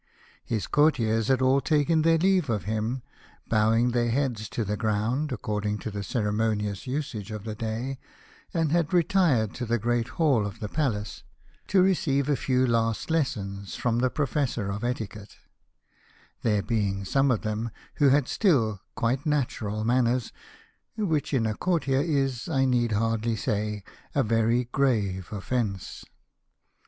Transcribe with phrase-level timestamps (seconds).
[0.43, 3.03] His courtiers had all taken their leave of him,
[3.47, 7.99] bowing their heads to the ground, according to the ceremonious usage of the day,
[8.51, 11.21] and had retired to the Great Hall of the Palace,
[11.67, 15.05] to receive a few last lessons from the Professor B i A House of Pomegranates.
[15.05, 15.37] of Etiquette;
[16.41, 20.33] there being some of them who had still quite natural manners,
[20.97, 23.83] which in a courtier is, I need hardly say,
[24.15, 26.05] a very grave offence.